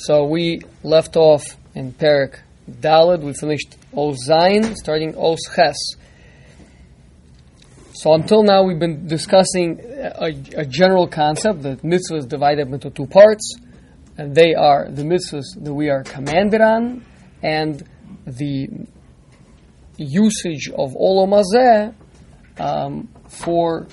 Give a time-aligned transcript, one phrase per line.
[0.00, 2.38] So we left off in Perik
[2.70, 3.20] Dalid.
[3.20, 5.76] We finished Zayin, starting Os Ches.
[7.94, 13.06] So until now, we've been discussing a, a general concept that mitzvahs divided into two
[13.06, 13.56] parts,
[14.16, 17.04] and they are the mitzvahs that we are commanded on,
[17.42, 17.82] and
[18.24, 18.68] the
[19.96, 21.94] usage of Olam
[22.60, 23.88] um, for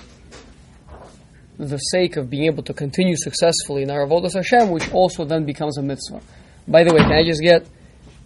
[1.58, 5.44] the sake of being able to continue successfully in our Avodah Hashem, which also then
[5.44, 6.20] becomes a mitzvah.
[6.68, 7.66] By the way, can I just get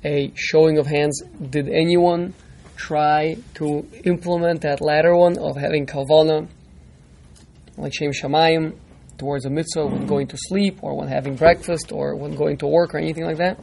[0.05, 1.23] a showing of hands?
[1.51, 2.35] Did anyone
[2.77, 6.49] try to implement that latter one of having kavana,
[7.77, 8.77] like Shem Shamayim,
[9.19, 12.67] towards a mitzvah when going to sleep, or when having breakfast, or when going to
[12.67, 13.59] work, or anything like that?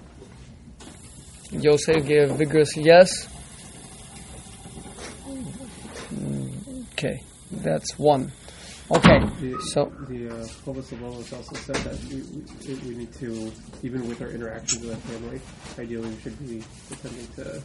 [1.51, 3.27] Yosef gave vigorous yes.
[6.93, 8.31] Okay, that's one.
[8.89, 12.21] Okay, The, so the uh, Halachos also said that we,
[12.67, 13.51] we, we need to,
[13.83, 15.41] even with our interactions with our family,
[15.77, 17.61] ideally we should be attempting to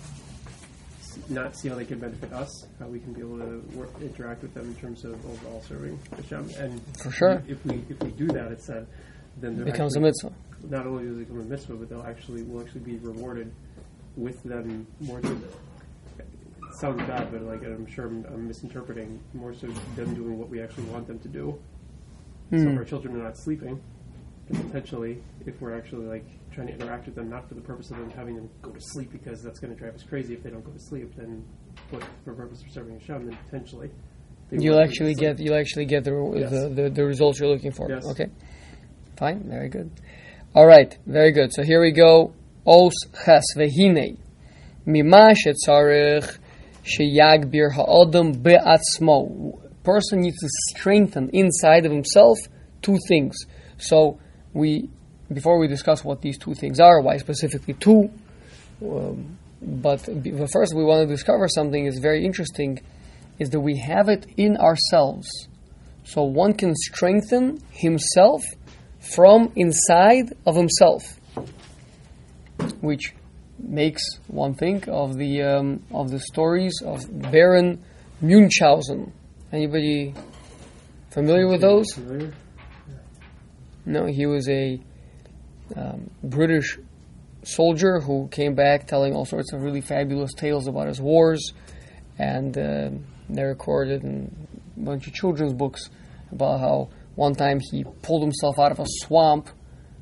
[1.29, 4.43] not see how they can benefit us, how we can be able to work, interact
[4.43, 6.51] with them in terms of overall serving Hashem.
[6.59, 7.43] And For sure.
[7.47, 8.87] if we if we do that, it said
[9.37, 10.33] then it becomes a mitzvah.
[10.65, 13.53] Not only does it become a mitzvah, but they'll actually will actually be rewarded
[14.17, 15.21] with them more.
[15.21, 15.27] It
[16.83, 20.61] sounds bad, but like I'm sure I'm, I'm misinterpreting more so them doing what we
[20.61, 21.59] actually want them to do.
[22.51, 22.77] So if Hmm.
[22.79, 23.81] our children are not sleeping,
[24.53, 27.97] potentially, if we're actually like trying to interact with them, not for the purpose of
[27.99, 30.51] them having them go to sleep because that's going to drive us crazy if they
[30.51, 31.43] don't go to sleep, then
[31.91, 33.91] but for the purpose of serving Hashem, then potentially
[34.51, 36.51] You'll will go to actually get you'll actually get the, Yes.
[36.51, 37.89] the, the the results you're looking for.
[37.89, 38.05] Yes.
[38.11, 38.27] Okay,
[39.17, 39.91] fine, very good.
[40.55, 41.55] All right, very good.
[41.55, 42.35] So here we go.
[42.67, 42.93] Os
[43.25, 44.19] ches vehine
[44.85, 46.37] mima shetzarich
[46.85, 49.59] sheyagbir ha'adam be'atzmo.
[49.83, 52.39] Person needs to strengthen inside of himself
[52.83, 53.37] two things.
[53.79, 54.19] So
[54.53, 54.89] we
[55.33, 58.11] before we discuss what these two things are, why specifically two.
[58.83, 60.01] Um, but
[60.53, 62.81] first, we want to discover something is very interesting,
[63.39, 65.29] is that we have it in ourselves.
[66.05, 68.43] So one can strengthen himself
[69.15, 71.21] from inside of himself,
[72.81, 73.15] which
[73.63, 77.01] makes one think of the um, of the stories of
[77.31, 77.83] Baron
[78.21, 79.13] Munchausen.
[79.53, 80.15] Anybody
[81.11, 81.87] familiar with those?
[83.85, 84.81] No, he was a
[85.77, 86.79] um, British
[87.45, 91.53] soldier who came back telling all sorts of really fabulous tales about his wars,
[92.19, 92.91] and uh,
[93.29, 95.89] they're recorded in a bunch of children's books
[96.31, 99.49] about how one time he pulled himself out of a swamp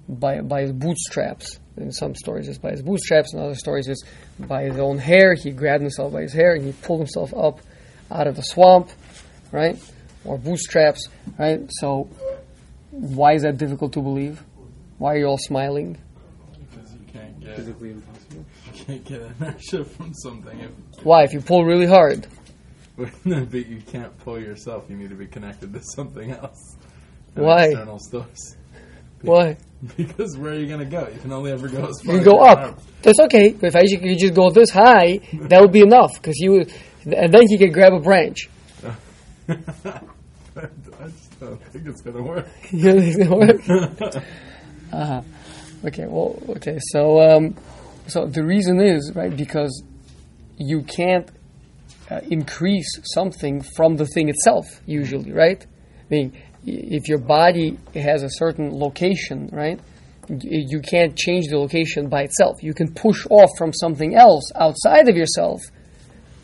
[0.08, 1.59] by by his bootstraps.
[1.76, 4.02] In some stories, it's by his bootstraps, in other stories, it's
[4.38, 5.34] by his own hair.
[5.34, 7.60] He grabbed himself by his hair and he pulled himself up
[8.10, 8.90] out of the swamp,
[9.52, 9.78] right?
[10.24, 11.08] Or bootstraps,
[11.38, 11.60] right?
[11.78, 12.08] So,
[12.90, 14.42] why is that difficult to believe?
[14.98, 15.96] Why are you all smiling?
[16.70, 18.44] Because you can't get Physically impossible.
[18.74, 20.70] you can't get an inertia from something if
[21.04, 21.22] Why?
[21.22, 22.26] If you pull really hard,
[22.96, 24.84] but you can't pull yourself.
[24.90, 26.76] You need to be connected to something else.
[27.34, 27.66] Why?
[27.66, 28.56] External source.
[29.22, 29.56] why?
[29.96, 31.08] Because where are you gonna go?
[31.12, 32.14] You can only ever go as far.
[32.14, 32.78] You go up.
[33.02, 33.54] That's okay.
[33.62, 36.72] If I could just go this high, that would be enough because you, would-
[37.06, 38.48] and then he could grab a branch.
[39.48, 39.56] I
[41.08, 42.46] just don't think it's gonna work.
[42.70, 43.60] You know, it's gonna work.
[44.92, 45.22] uh-huh.
[45.86, 46.06] Okay.
[46.06, 46.42] Well.
[46.56, 46.78] Okay.
[46.92, 47.56] So, um,
[48.06, 49.82] so the reason is right because
[50.58, 51.28] you can't
[52.10, 54.66] uh, increase something from the thing itself.
[54.86, 55.64] Usually, right?
[55.64, 56.32] I mean,
[56.66, 59.80] if your body has a certain location, right?
[60.28, 62.62] You can't change the location by itself.
[62.62, 65.60] You can push off from something else outside of yourself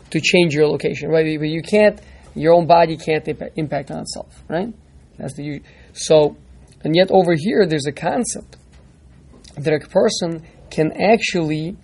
[0.09, 1.39] to change your location, right?
[1.39, 1.99] But you can't.
[2.35, 4.73] Your own body can't impact on itself, right?
[5.17, 5.61] That's the
[5.93, 6.37] so,
[6.83, 8.57] and yet over here there's a concept
[9.55, 11.75] that a person can actually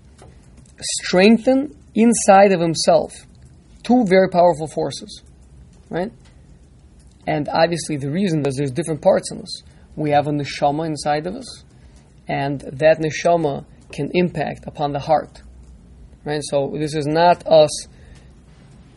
[0.80, 3.14] strengthen inside of himself
[3.84, 5.24] two very powerful forces,
[5.90, 6.12] right?
[7.26, 9.64] And obviously the reason is there's different parts in us.
[9.96, 11.64] We have a neshama inside of us,
[12.28, 15.42] and that neshama can impact upon the heart,
[16.26, 16.42] right?
[16.44, 17.88] So this is not us,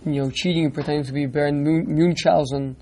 [0.04, 2.76] you know, cheating and pretending to be Baron Munchausen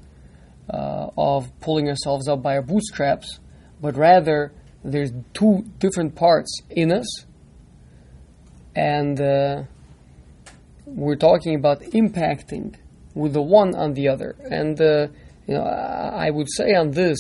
[0.73, 3.41] uh, of pulling ourselves up by our bootstraps,
[3.81, 4.53] but rather
[4.85, 7.27] there's two different parts in us,
[8.77, 9.63] and uh,
[10.87, 12.77] we're talking about impacting
[13.15, 14.37] with the one on the other.
[14.51, 15.09] And uh,
[15.47, 17.19] you know, I, would say on this,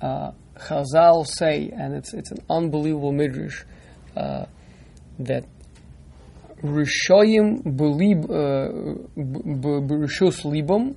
[0.00, 3.64] uh, Chazal say, and it's it's an unbelievable midrash
[4.16, 4.46] uh,
[5.18, 5.44] that
[6.62, 8.26] Rishoyim belib
[9.16, 10.94] berishus libam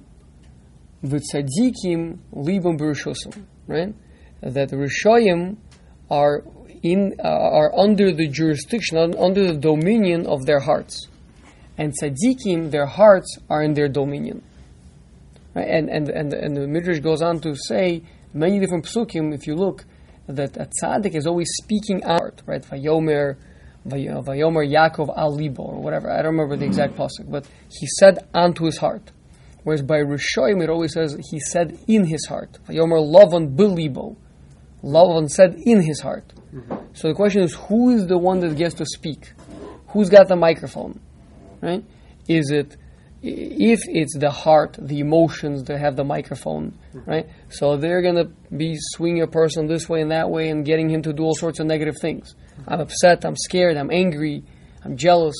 [1.03, 3.93] v'tzadikim libam berishusam, right?
[4.41, 5.57] That Rishoyim
[6.11, 6.43] are
[6.83, 11.07] in uh, are under the jurisdiction, under the dominion of their hearts,
[11.77, 14.43] and tzaddikim, their hearts are in their dominion.
[15.55, 15.67] Right?
[15.67, 18.03] And, and and and the midrash goes on to say
[18.33, 19.33] many different psukim.
[19.33, 19.85] If you look,
[20.27, 22.61] that a tzaddik is always speaking out, right?
[22.61, 23.37] Vayomer,
[23.85, 26.11] Vay- uh, Vayomer Yaakov al libo or whatever.
[26.11, 29.11] I don't remember the exact pasuk, but he said unto his heart.
[29.63, 32.59] Whereas by Rishoyim it always says he said in his heart.
[32.67, 34.15] Vayomer Lavan bilibo.
[34.83, 36.31] Lavan said in his heart.
[36.53, 36.75] Mm-hmm.
[36.93, 39.33] So the question is, who is the one that gets to speak?
[39.87, 40.99] Who's got the microphone?
[41.61, 41.83] Right?
[42.27, 42.77] Is it
[43.25, 46.99] if it's the heart, the emotions that have the microphone, hmm.
[47.05, 47.29] right?
[47.49, 51.01] So they're gonna be swinging a person this way and that way and getting him
[51.03, 52.35] to do all sorts of negative things.
[52.55, 52.73] Hmm.
[52.73, 54.43] I'm upset, I'm scared, I'm angry,
[54.83, 55.35] I'm jealous,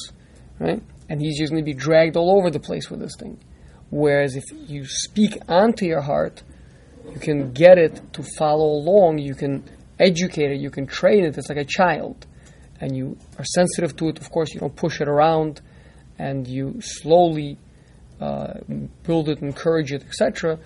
[0.59, 0.81] right?
[1.09, 3.39] And he's just gonna be dragged all over the place with this thing.
[3.91, 6.41] Whereas if you speak onto your heart,
[7.07, 9.63] you can get it to follow along, you can
[9.99, 12.25] educate it, you can train it, it's like a child.
[12.81, 15.61] And you are sensitive to it, of course, you don't push it around,
[16.17, 17.57] and you slowly
[18.19, 18.53] uh,
[19.03, 20.59] build it, encourage it, etc.,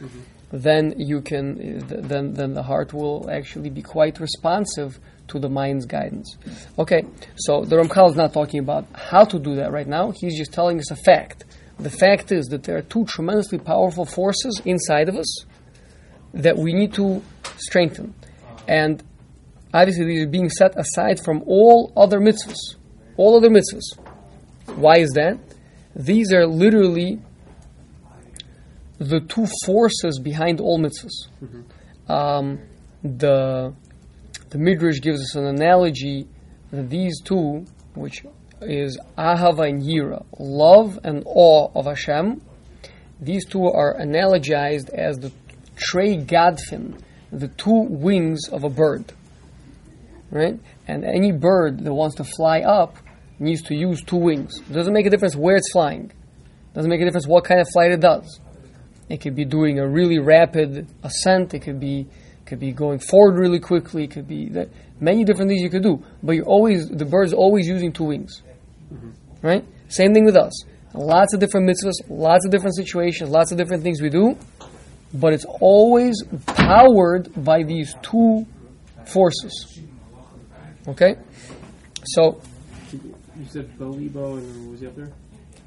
[0.51, 5.86] then you can, then then the heart will actually be quite responsive to the mind's
[5.86, 6.38] guidance.
[6.78, 7.04] Okay,
[7.36, 10.12] so the Ramchal is not talking about how to do that right now.
[10.16, 11.46] He's just telling us a fact.
[11.80, 15.45] The fact is that there are two tremendously powerful forces inside of us
[16.34, 17.22] that we need to
[17.57, 18.16] strengthen,
[18.68, 19.04] and
[19.72, 22.75] obviously these are being set aside from all other mitzvahs,
[23.18, 23.98] all other mitzvahs.
[24.75, 25.38] Why is that?
[25.95, 27.19] These are literally
[29.00, 31.30] the two forces behind all mitzvahs.
[32.07, 32.60] Um,
[33.04, 33.74] the
[34.50, 36.28] the midrash gives us an analogy
[36.72, 38.24] that these two, which
[38.62, 42.42] is ahava and yira, love and awe of Hashem,
[43.22, 45.31] these two are analogized as the
[45.75, 46.98] trey gadfin,
[47.31, 49.13] the two wings of a bird.
[50.31, 50.60] Right?
[50.88, 52.98] And any bird that wants to fly up
[53.40, 54.60] needs to use two wings.
[54.69, 56.12] It doesn't make a difference where it's flying.
[56.74, 58.40] Doesn't make a difference what kind of flight it does.
[59.10, 61.54] It could be doing a really rapid ascent.
[61.54, 62.08] It could be
[62.46, 64.06] could be going forward really quickly.
[64.06, 64.70] It could be that
[65.00, 66.04] many different things you could do.
[66.24, 68.42] But you're always the bird's always using two wings,
[68.94, 69.12] mm-hmm.
[69.42, 69.66] right?
[69.88, 70.54] Same thing with us.
[70.94, 74.36] Lots of different mitzvahs, lots of different situations, lots of different things we do,
[75.14, 78.46] but it's always powered by these two
[79.06, 79.80] forces.
[80.88, 81.16] Okay,
[82.06, 82.42] so
[83.40, 85.12] You said Belibo and what was the other?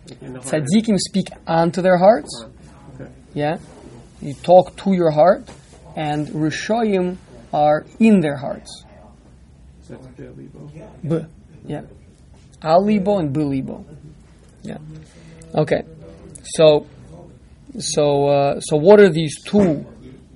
[0.08, 0.64] Like in the heart.
[0.64, 2.42] tzaddikim speak onto their hearts.
[2.42, 2.51] Uh-huh.
[3.34, 3.58] Yeah,
[4.20, 5.48] you talk to your heart,
[5.96, 7.16] and rishoyim
[7.52, 8.84] are in their hearts.
[11.06, 11.20] B,
[11.66, 11.82] yeah,
[12.62, 13.84] alibo and bilibo.
[14.62, 14.78] Yeah.
[15.54, 15.82] Okay.
[16.44, 16.86] So,
[17.78, 19.86] so, uh, so, what are these two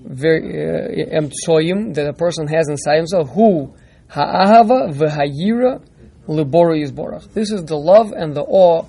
[0.02, 3.30] very uh, emtsoyim that a person has inside himself?
[3.30, 3.74] Who
[4.08, 5.82] ha'ahava v'hayira
[6.28, 7.32] liboro yisborach.
[7.32, 8.84] This is the love and the awe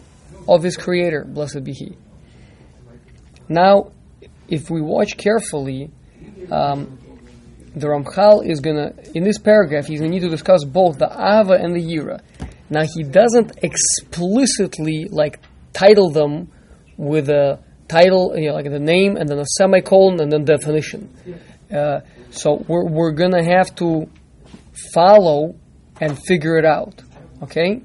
[0.47, 1.25] of his Creator.
[1.25, 1.97] Blessed be He.
[3.49, 3.91] Now,
[4.47, 5.91] if we watch carefully,
[6.51, 6.97] um,
[7.75, 11.53] the Ramchal is gonna in this paragraph he's gonna need to discuss both the Ava
[11.53, 12.21] and the Yira.
[12.69, 15.39] Now he doesn't explicitly like
[15.73, 16.51] title them
[16.97, 21.13] with a title, you know, like the name and then a semicolon and then definition.
[21.71, 21.99] Uh,
[22.31, 24.09] so we're we're gonna have to
[24.93, 25.55] follow
[26.01, 27.01] and figure it out.
[27.43, 27.81] Okay,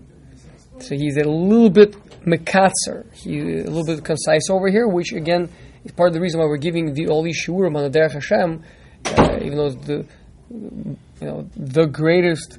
[0.79, 5.51] so he's a little bit mekatzer, he's a little bit concise over here, which again
[5.85, 8.13] is part of the reason why we're giving the, all these shurim on the Derech
[8.13, 8.63] Hashem,
[9.07, 10.07] uh, even though it's the
[10.51, 12.59] you know the greatest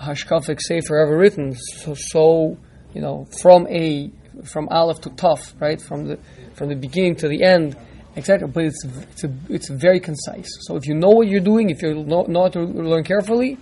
[0.00, 1.54] hashkafic sefer ever written.
[1.54, 2.58] So, so
[2.92, 4.10] you know from a
[4.44, 5.80] from Aleph to Tuf, right?
[5.80, 6.18] From the
[6.54, 7.76] from the beginning to the end,
[8.16, 8.48] etc.
[8.48, 10.48] But it's it's a, it's very concise.
[10.60, 13.58] So if you know what you're doing, if you know, how to learn carefully,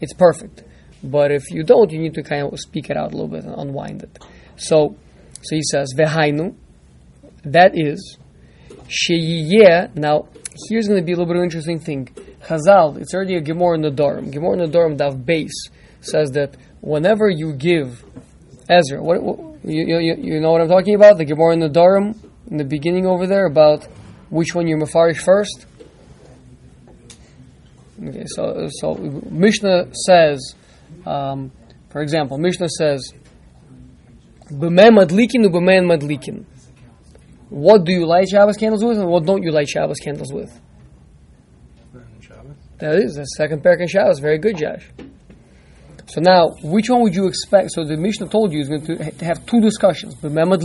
[0.00, 0.64] it's perfect.
[1.02, 3.44] But if you don't, you need to kind of speak it out a little bit
[3.44, 4.18] and unwind it.
[4.56, 4.96] So,
[5.42, 6.56] so he says vehainu.
[7.44, 8.18] That is
[8.88, 9.94] sheyiyeh.
[9.96, 10.28] Now
[10.68, 12.08] here's going to be a little bit of an interesting thing.
[12.46, 14.32] Chazal, it's already a Gemara in the Nedarim.
[14.32, 15.68] Gemara in the Nedarim Dav base
[16.00, 18.04] says that whenever you give
[18.68, 21.18] Ezra, what, what you, you, you know what I'm talking about?
[21.18, 22.16] The Gemara in the Nedarim
[22.50, 23.84] in the beginning over there about
[24.30, 25.66] which one you're mafarish first.
[28.02, 30.54] Okay, so so Mishnah says,
[31.04, 31.50] um,
[31.90, 33.12] for example, Mishnah says,
[34.50, 36.44] "B'mem madlikin u'b'men madlikin."
[37.50, 40.50] What do you light Shabbos candles with, and what don't you light Shabbos candles with?
[42.78, 44.20] That is the second parak in Shabbos.
[44.20, 44.88] Very good, Josh.
[46.06, 47.72] So now, which one would you expect?
[47.72, 50.60] So the Mishnah told you is going to have two discussions: what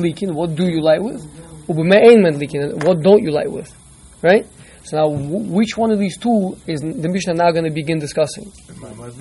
[0.56, 1.26] do you light with,
[1.68, 3.74] what don't you light with,
[4.22, 4.46] right?
[4.84, 8.46] So now, which one of these two is the Mishnah now going to begin discussing?
[8.46, 9.12] What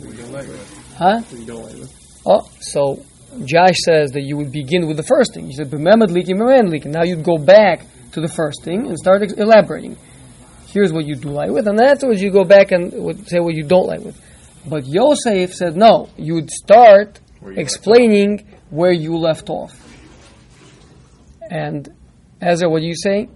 [0.00, 0.94] you like with?
[0.96, 1.22] Huh?
[1.32, 1.88] You don't like it.
[2.26, 3.02] Oh, so
[3.44, 5.46] Josh says that you would begin with the first thing.
[5.46, 8.96] He said, "B'memad likin, b'memad likin." Now you'd go back to the first thing and
[8.96, 9.96] start ex- elaborating.
[10.68, 13.54] Here's what you do like with, and afterwards you go back and would say what
[13.54, 14.20] you don't like with.
[14.68, 19.72] But Yosef said, no, you would start Where you explaining where you left off.
[21.48, 21.88] And
[22.40, 23.28] Ezra, what do you say?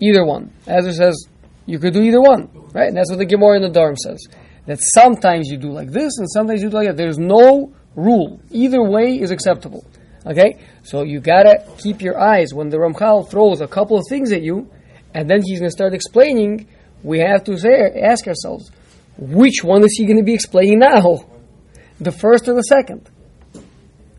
[0.00, 0.52] Either one.
[0.66, 1.28] Ezra says
[1.66, 2.88] you could do either one, right?
[2.88, 4.26] And that's what the Gemara in the Nedarim says.
[4.66, 6.96] That sometimes you do like this and sometimes you do like that.
[6.96, 8.40] There's no rule.
[8.50, 9.84] Either way is acceptable.
[10.24, 10.58] Okay?
[10.82, 14.42] So you gotta keep your eyes when the Ramchal throws a couple of things at
[14.42, 14.70] you,
[15.14, 16.66] and then he's gonna start explaining.
[17.02, 17.70] We have to say,
[18.02, 18.70] ask ourselves,
[19.18, 21.24] which one is he going to be explaining now?
[22.00, 23.08] The first or the second?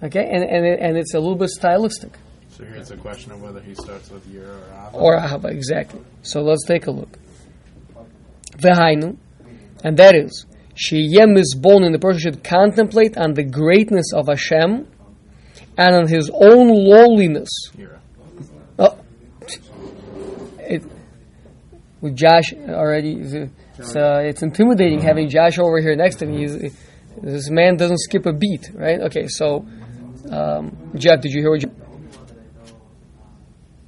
[0.03, 2.11] Okay, and and and it's a little bit stylistic.
[2.49, 4.97] So here's a question of whether he starts with Yira or Ava.
[4.97, 6.01] Or Ahava, exactly.
[6.23, 7.17] So let's take a look.
[8.57, 9.17] Vehainu,
[9.83, 10.45] and that is,
[10.75, 14.87] Sheyem is born and the person should contemplate on the greatness of Hashem
[15.77, 17.49] and on his own lowliness.
[18.77, 18.97] Oh,
[20.59, 20.83] it,
[22.01, 26.39] with Josh already, it's, uh, it's intimidating having Josh over here next to me.
[26.39, 26.73] He's,
[27.21, 29.01] this man doesn't skip a beat, right?
[29.01, 29.65] Okay, so
[30.31, 31.63] um, Jeff, did you hear what?
[31.63, 31.71] You,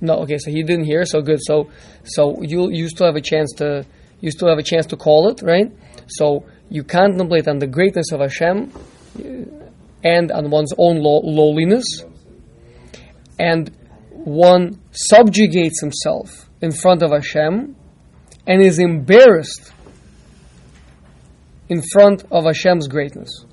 [0.01, 1.05] no, okay, so he didn't hear.
[1.05, 1.39] So good.
[1.41, 1.69] So
[2.03, 3.85] so you you still have a chance to
[4.21, 5.71] you still have a chance to call it, right?
[6.07, 9.21] So you contemplate on the greatness of Hashem uh,
[10.03, 11.85] and on one's own low, lowliness,
[13.38, 13.71] and
[14.09, 17.75] one subjugates himself in front of Hashem
[18.45, 19.71] and is embarrassed
[21.69, 23.45] in front of Hashem's greatness.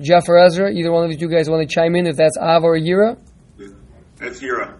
[0.00, 2.62] Jeff or Ezra, either one of you guys want to chime in if that's Av
[2.62, 3.18] or Yira?
[4.16, 4.78] That's Yira.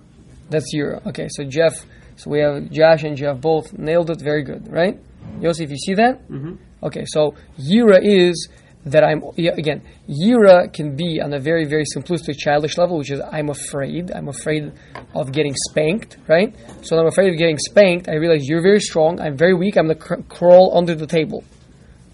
[0.49, 1.05] That's Yira.
[1.07, 1.85] Okay, so Jeff,
[2.19, 4.99] so we have Josh and Jeff both nailed it very good, right?
[5.41, 6.29] Yosef, you see that?
[6.29, 6.57] Mm-hmm.
[6.83, 8.49] Okay, so Yira is
[8.87, 13.21] that I'm, again, Yira can be on a very, very simplistic, childish level, which is
[13.21, 14.11] I'm afraid.
[14.11, 14.73] I'm afraid
[15.15, 16.55] of getting spanked, right?
[16.83, 19.77] So when I'm afraid of getting spanked, I realize you're very strong, I'm very weak,
[19.77, 21.45] I'm going to cr- crawl under the table.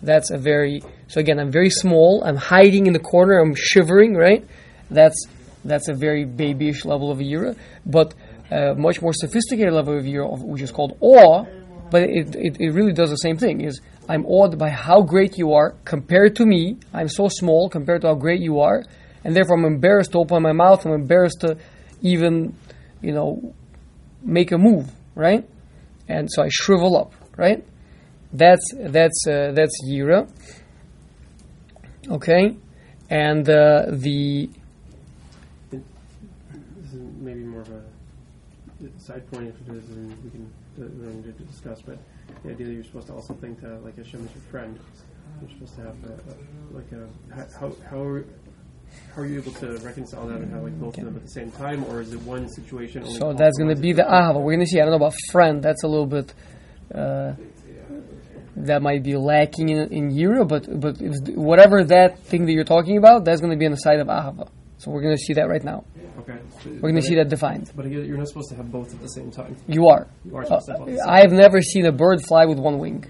[0.03, 4.15] That's a very, so again, I'm very small, I'm hiding in the corner, I'm shivering,
[4.15, 4.47] right?
[4.91, 5.27] That's
[5.65, 7.57] that's a very babyish level of Yira,
[7.87, 8.15] but
[8.51, 11.47] a much more sophisticated level of of- which is called awe,
[11.91, 15.39] but it, it, it really does the same thing, is I'm awed by how great
[15.39, 16.77] you are compared to me.
[16.93, 18.85] I'm so small compared to how great you are,
[19.25, 20.85] and therefore I'm embarrassed to open my mouth.
[20.85, 21.57] I'm embarrassed to
[22.03, 22.57] even,
[23.01, 23.55] you know,
[24.23, 25.49] make a move, right?
[26.09, 27.65] And so I shrivel up, right?
[28.33, 30.29] That's that's uh, that's Yira.
[32.11, 32.57] Okay,
[33.09, 34.51] and uh, the
[35.71, 35.81] This
[36.93, 37.83] is maybe more of a
[39.05, 41.83] side point if it is, and we can we don't need to discuss.
[41.83, 41.99] But
[42.43, 44.79] the idea that you're supposed to also think to like Hashem is your friend.
[45.41, 46.35] You're supposed to have a, a,
[46.77, 47.09] like a
[47.59, 48.25] how how are,
[49.15, 51.31] how are you able to reconcile that and have like both of them at the
[51.31, 53.03] same time, or is it one situation?
[53.03, 54.37] Only So that's going to be the ahava.
[54.37, 54.81] We're going to see.
[54.81, 55.63] I don't know about friend.
[55.63, 56.33] That's a little bit.
[56.95, 57.33] Uh,
[58.57, 60.97] that might be lacking in in Yira, but but
[61.37, 64.07] whatever that thing that you're talking about, that's going to be on the side of
[64.07, 64.49] ahava.
[64.85, 65.85] So we're going to see that right now.
[66.19, 66.39] Okay.
[66.67, 67.73] We're going to see that defined.
[67.75, 69.57] But again, you're not supposed to have both at the same time.
[69.67, 70.07] You are.
[70.27, 70.89] You are Uh, supposed to have both.
[70.91, 73.05] same I have never seen a bird fly with one wing.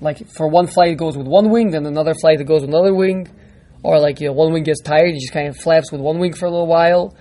[0.00, 2.70] Like for one flight it goes with one wing, then another flight it goes with
[2.70, 3.28] another wing,
[3.84, 6.18] or like you know one wing gets tired, it just kind of flaps with one
[6.18, 7.14] wing for a little while,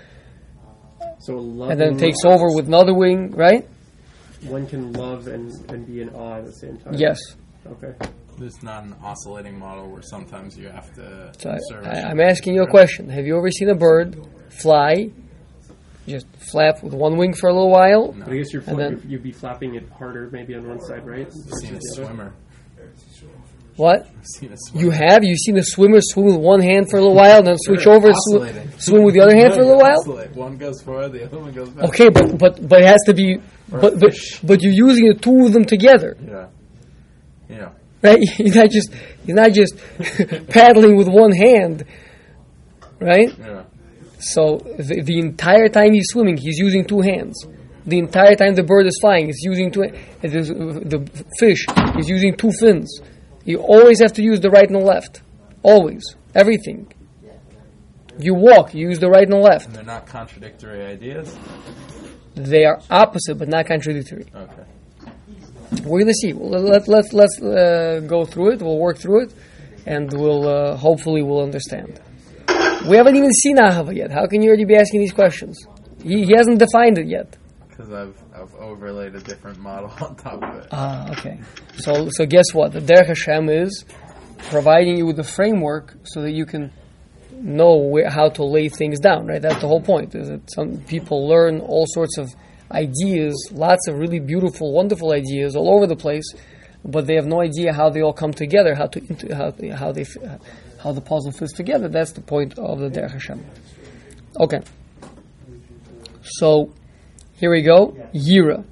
[1.19, 3.67] So love and then it takes over with another wing, right?
[4.47, 6.93] one can love and, and be in awe at the same time.
[6.93, 7.19] Yes.
[7.67, 7.93] Okay.
[8.39, 11.31] There's not an oscillating model where sometimes you have to.
[11.37, 11.49] So
[11.83, 13.09] I, I, I'm asking you a question.
[13.09, 14.17] Have you ever seen a bird
[14.49, 15.11] fly,
[16.07, 18.13] just flap with one wing for a little while?
[18.13, 18.63] But I guess you're.
[18.67, 21.27] And then you'd be flapping it harder maybe on one side, right?
[21.27, 22.05] I've seen a versus the other?
[22.05, 22.33] swimmer.
[23.75, 24.07] What?
[24.07, 24.85] I've seen a swimmer.
[24.85, 25.23] You have?
[25.23, 27.93] You've seen a swimmer swim with one hand for a little while, then switch Sure,
[27.95, 28.15] over and
[28.77, 29.99] sw- swim with the other hand for a little while?
[29.99, 30.31] Oscillate.
[30.35, 31.85] One goes forward, the other one goes back.
[31.85, 33.37] Okay, but but but it has to be.
[33.69, 36.47] But but, but you're using the two of them together, Yeah.
[38.01, 38.19] Right?
[38.39, 38.91] You're not just
[39.25, 39.75] you're not just
[40.49, 41.83] paddling with one hand,
[42.99, 43.37] right?
[43.37, 43.63] Yeah.
[44.19, 47.45] So the, the entire time he's swimming, he's using two hands.
[47.85, 49.83] The entire time the bird is flying, he's using two.
[50.23, 51.65] is- The fish
[51.97, 53.01] is using two fins.
[53.45, 55.21] You always have to use the right and the left.
[55.63, 56.03] Always,
[56.35, 56.91] everything.
[58.17, 59.67] You walk, you use the right and the left.
[59.67, 61.37] And they're not contradictory ideas?
[62.35, 64.25] They are opposite, but not contradictory.
[64.35, 64.63] Okay.
[65.85, 66.33] We're gonna see.
[66.33, 68.61] Well, Let let let's uh, go through it.
[68.61, 69.33] We'll work through it,
[69.85, 71.99] and we'll uh, hopefully we'll understand.
[72.87, 74.11] We haven't even seen Ahava yet.
[74.11, 75.57] How can you already be asking these questions?
[76.01, 77.37] He, he hasn't defined it yet.
[77.67, 80.67] Because I've, I've overlaid a different model on top of it.
[80.71, 81.39] Ah, okay.
[81.77, 82.71] So, so guess what?
[82.71, 83.85] The Derech Hashem is
[84.49, 86.71] providing you with a framework so that you can
[87.31, 89.41] know where, how to lay things down, right?
[89.41, 90.15] That's the whole point.
[90.15, 92.33] Is that some people learn all sorts of
[92.71, 96.33] ideas, lots of really beautiful, wonderful ideas all over the place,
[96.85, 100.05] but they have no idea how they all come together, how to how, how they
[100.81, 101.89] how the puzzle fits together.
[101.89, 103.45] That's the point of the Derech Hashem.
[104.39, 104.61] Okay.
[106.21, 106.73] So
[107.35, 107.95] here we go.
[108.13, 108.63] Yira.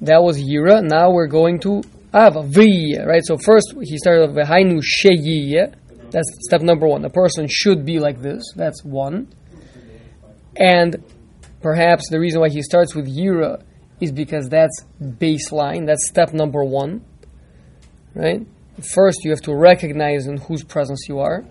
[0.00, 0.82] That was Yira.
[0.82, 1.82] Now we're going to
[2.14, 2.42] Ava.
[2.42, 3.24] V'yeh, right?
[3.24, 5.74] So first he started with Hainu sheyiyeh.
[6.10, 7.02] That's step number one.
[7.02, 8.42] The person should be like this.
[8.54, 9.28] That's one.
[10.56, 11.02] And
[11.60, 13.62] perhaps the reason why he starts with Yira
[14.00, 15.86] is because that's baseline.
[15.86, 17.04] That's step number one.
[18.14, 18.46] Right?
[18.94, 21.44] First, you have to recognize in whose presence you are.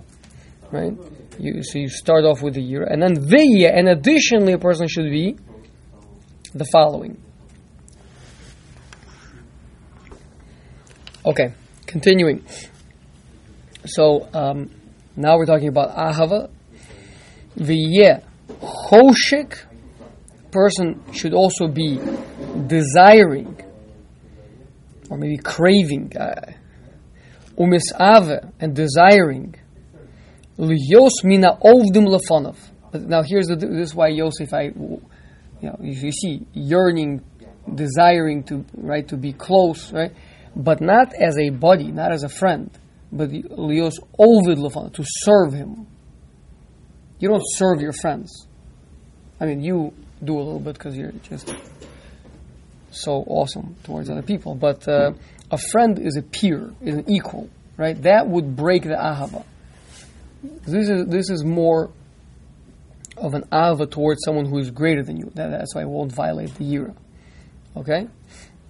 [0.72, 0.94] Right?
[1.40, 2.92] You, so you start off with the Yira.
[2.92, 5.38] And then V'yeh, and additionally, a person should be
[6.54, 7.22] the following.
[11.26, 11.54] Okay,
[11.88, 12.46] continuing.
[13.86, 14.70] So um,
[15.16, 16.50] now we're talking about ahava.
[17.58, 18.24] V'yeh
[18.62, 19.66] choshek.
[20.56, 22.00] Person should also be
[22.68, 23.60] desiring,
[25.10, 26.54] or maybe craving, uh,
[27.58, 29.54] umisave and desiring.
[30.58, 32.56] Liyos mina ovdim lefonov.
[32.90, 35.02] But now here's the, this is why Yosef I you
[35.62, 37.22] know, if you see yearning,
[37.74, 40.14] desiring to right to be close, right,
[40.56, 42.72] but not as a body not as a friend,
[43.12, 45.86] but lios ovid lefana to serve him.
[47.20, 48.48] You don't serve your friends.
[49.42, 51.54] I mean, you do a little bit because you're just
[52.92, 55.12] so awesome towards other people, but uh,
[55.52, 58.02] a friend is a peer, is an equal, right?
[58.02, 59.46] That would break the ahava.
[60.66, 61.90] This is this is more
[63.18, 65.32] of an ahava towards someone who is greater than you.
[65.36, 66.96] That, that's why it won't violate the yira.
[67.76, 68.08] Okay?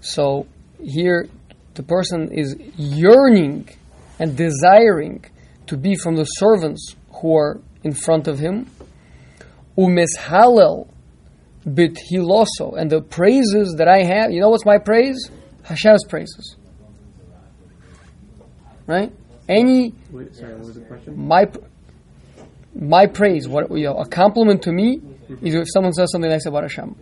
[0.01, 0.47] So
[0.81, 1.27] here
[1.73, 3.69] the person is yearning
[4.19, 5.25] and desiring
[5.67, 8.69] to be from the servants who are in front of him.
[9.77, 10.87] Umeshalel
[11.73, 12.77] bit hiloso.
[12.77, 15.29] And the praises that I have, you know what's my praise?
[15.63, 16.55] Hashem's praises.
[18.87, 19.11] Right?
[19.49, 21.17] Any Wait, sorry, what was the question?
[21.27, 21.47] my
[22.75, 24.99] my praise, what you know, a compliment to me
[25.41, 26.95] is if someone says something nice about Hashem.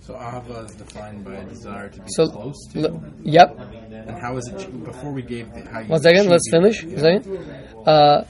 [0.00, 2.80] So Ahava is defined by a desire to be So, close to.
[2.88, 3.56] l- yep.
[3.92, 6.82] and how is it, before we gave the, how you One second, let's finish.
[6.82, 7.86] it, One second.
[7.86, 8.24] Uh,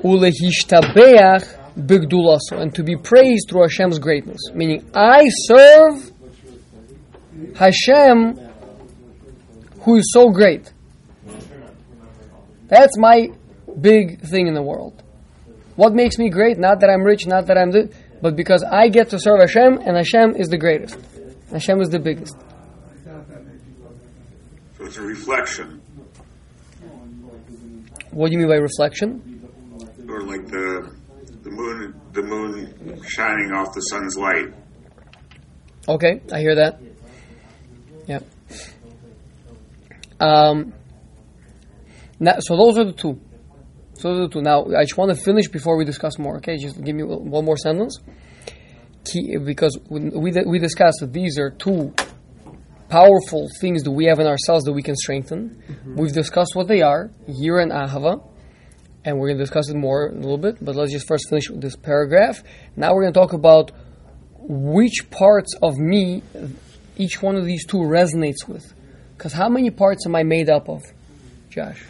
[0.00, 4.40] Ulehishtabeach bigdulaso, and to be praised through Hashem's greatness.
[4.52, 6.12] Meaning, I serve
[7.54, 8.38] Hashem,
[9.82, 10.72] who is so great.
[12.68, 13.28] That's my
[13.80, 15.02] big thing in the world.
[15.76, 16.58] What makes me great?
[16.58, 19.78] Not that I'm rich, not that I'm the, but because I get to serve Hashem,
[19.78, 20.98] and Hashem is the greatest.
[21.50, 22.36] Hashem is the biggest.
[24.78, 25.80] So it's a reflection,
[28.10, 29.41] What do you mean by reflection?
[30.12, 30.94] Or like the
[31.42, 34.54] the moon, the moon shining off the sun's light.
[35.88, 36.80] Okay, I hear that.
[38.06, 38.20] Yeah.
[40.20, 40.72] Um,
[42.20, 43.20] now, so those are the two.
[43.94, 44.42] So those are the two.
[44.42, 46.36] Now, I just want to finish before we discuss more.
[46.36, 47.98] Okay, just give me one more sentence.
[49.04, 51.92] Key, because we we we discussed that these are two
[52.88, 55.60] powerful things that we have in ourselves that we can strengthen.
[55.96, 58.22] We've discussed what they are, Yira and Ahava,
[59.04, 60.64] and we're going to discuss it more in a little bit.
[60.64, 62.42] But let's just first finish with this paragraph.
[62.76, 63.72] Now we're going to talk about
[64.38, 66.22] which parts of me
[66.96, 68.72] each one of these two resonates with.
[69.16, 70.82] Because how many parts am I made up of,
[71.48, 71.84] Josh?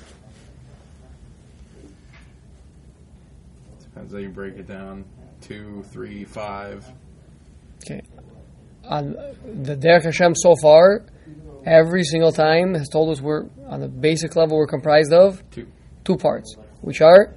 [3.80, 5.04] Depends how you break it down.
[5.40, 6.86] Two, three, five.
[7.84, 8.02] Okay.
[8.84, 11.04] On the Derech Hashem so far,
[11.64, 15.66] every single time has told us we're, on the basic level, we're comprised of Two.
[16.04, 17.34] two parts, which are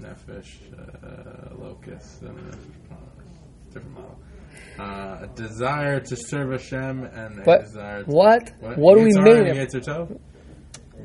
[0.00, 2.96] Nefesh, uh, locust, and uh,
[3.72, 4.18] different model.
[4.78, 7.64] Uh, a desire to serve Hashem and a what?
[7.64, 8.10] desire to.
[8.10, 8.52] What?
[8.60, 9.24] What, are we mean?
[9.24, 9.68] made and of?
[9.68, 10.20] Yetzer Tov?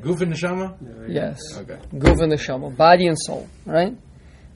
[0.00, 0.76] Goof and Neshama?
[1.08, 1.40] Yes.
[1.56, 1.78] Okay.
[1.94, 3.96] Guv and neshama, body and soul, right?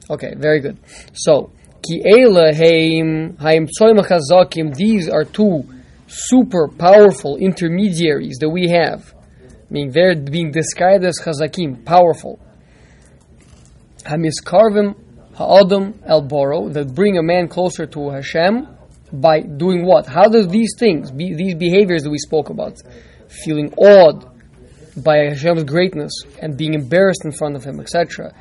[0.09, 0.77] Okay, very good.
[1.13, 1.51] So,
[1.81, 4.75] ki eila heim haim tzoyim chazakim.
[4.75, 5.65] These are two
[6.07, 9.13] super powerful intermediaries that we have.
[9.43, 12.39] I mean, they're being described as chazakim, powerful.
[14.03, 14.95] Hamiskarvim
[15.35, 18.67] ha'adam el boro that bring a man closer to Hashem
[19.11, 20.05] by doing what?
[20.05, 22.77] How does these things, be, these behaviors that we spoke about,
[23.27, 24.29] feeling awed,
[25.03, 28.33] by Hashem's greatness and being embarrassed in front of Him, etc.,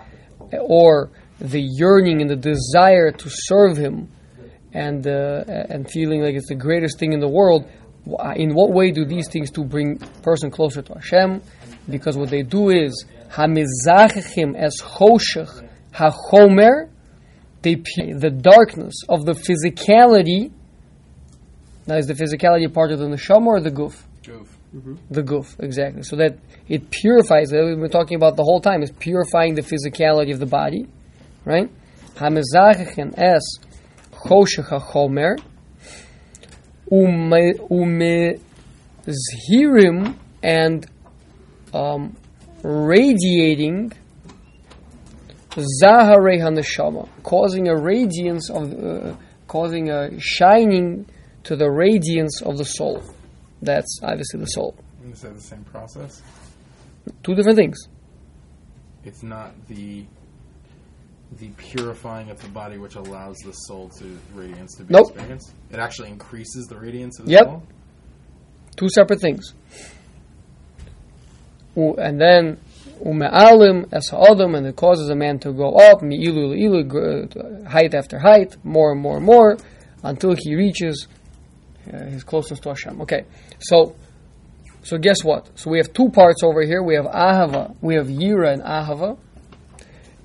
[0.60, 4.10] or the yearning and the desire to serve Him,
[4.72, 7.68] and uh, and feeling like it's the greatest thing in the world.
[8.36, 11.42] In what way do these things to bring person closer to Hashem?
[11.90, 16.90] Because what they do is hamizachim as choshech hachomer.
[17.62, 20.52] They the darkness of the physicality.
[21.86, 24.04] Now, is the physicality part of the neshama or the guf?
[24.24, 24.58] Goof.
[25.10, 26.02] The guf, exactly.
[26.02, 26.38] So that
[26.68, 27.48] it purifies.
[27.48, 30.86] That we've been talking about the whole time is purifying the physicality of the body,
[31.44, 31.70] right?
[32.16, 33.42] Hamizachechen es
[34.12, 35.38] choshech hachomer
[36.90, 38.40] ume
[39.06, 40.86] zhirim and
[41.72, 42.16] um,
[42.62, 43.92] radiating
[45.82, 49.14] zaharei haneshama, causing a radiance of, uh,
[49.46, 51.06] causing a shining
[51.44, 53.02] to the radiance of the soul.
[53.62, 54.76] That's obviously the soul.
[55.06, 56.22] You say the same process.
[57.22, 57.78] Two different things.
[59.04, 60.04] It's not the
[61.38, 65.10] the purifying of the body which allows the soul to radiance to be Nope.
[65.10, 65.52] experienced.
[65.70, 67.44] It actually increases the radiance of the Yep.
[67.44, 67.62] soul.
[68.76, 69.52] Two separate things.
[71.78, 72.58] And then
[73.04, 77.94] ume'alim es ha'adam, and it causes a man to go up mi'ilu ilu, uh, height
[77.94, 79.56] after height, more and more and more,
[80.02, 81.06] until he reaches
[81.92, 83.00] uh, his closeness to Hashem.
[83.02, 83.24] Okay,
[83.60, 83.94] so
[84.82, 85.50] so guess what?
[85.54, 86.82] So we have two parts over here.
[86.82, 89.18] We have ahava, we have yira and ahava,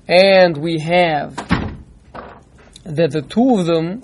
[0.08, 1.36] and we have
[2.84, 4.02] that the two of them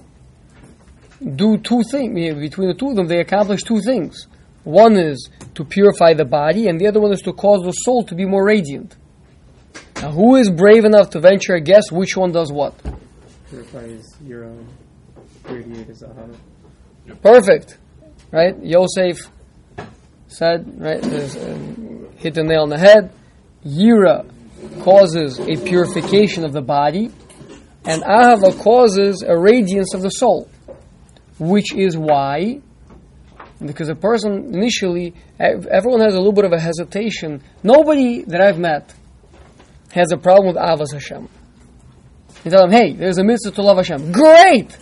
[1.36, 2.14] do two things.
[2.14, 4.26] Between the two of them, they accomplish two things.
[4.64, 8.05] One is to purify the body, and the other one is to cause the soul
[8.05, 8.96] to be more radiant.
[9.96, 12.75] Now, who is brave enough to venture a guess which one does what?
[13.49, 14.66] Purifies your own
[15.44, 16.37] radiate as ahava.
[17.23, 17.79] Perfect,
[18.31, 18.55] right?
[18.62, 19.31] Yosef
[20.29, 21.03] said, right?
[21.03, 23.12] there's, um, hit the nail on the head.
[23.64, 24.31] Yira
[24.83, 27.11] causes a purification of the body,
[27.85, 30.49] and Ahava causes a radiance of the soul,
[31.38, 32.61] which is why,
[33.64, 37.42] because a person initially, everyone has a little bit of a hesitation.
[37.62, 38.94] Nobody that I've met
[39.92, 41.29] has a problem with Avas Hashem.
[42.44, 44.12] You tell them, hey, there's a mitzvah to love Hashem.
[44.12, 44.77] Great!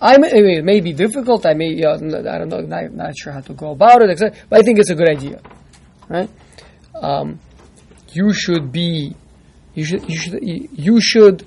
[0.00, 1.46] I may, it may be difficult.
[1.46, 4.36] I may, I don't know, not, not sure how to go about it, etc.
[4.48, 5.40] But I think it's a good idea,
[6.08, 6.28] right?
[6.94, 7.40] Um,
[8.12, 9.14] you should be,
[9.74, 11.46] you should, you should, you should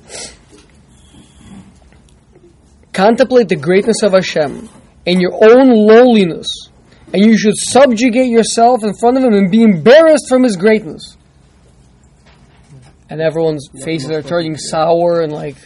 [2.92, 4.70] contemplate the greatness of Hashem
[5.06, 6.48] in your own lowliness,
[7.14, 11.18] and you should subjugate yourself in front of Him and be embarrassed from His greatness.
[13.10, 15.58] And everyone's faces are turning sour and like,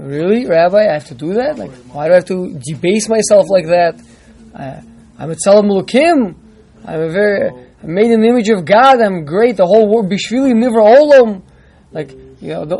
[0.00, 0.88] Really, Rabbi?
[0.88, 1.58] I have to do that?
[1.58, 4.00] Like, why do I have to debase myself like that?
[4.54, 4.82] I,
[5.18, 6.36] I'm a Tzelem Elokim.
[6.86, 7.50] I'm a very,
[7.82, 9.00] I'm made in the image of God.
[9.00, 9.56] I'm great.
[9.56, 11.42] The whole world, Bishvili Nivra Olam.
[11.92, 12.76] Like, you know, the,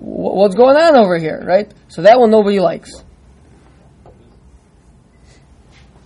[0.00, 1.72] what's going on over here, right?
[1.88, 2.90] So that one nobody likes.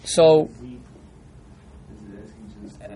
[0.04, 0.50] So,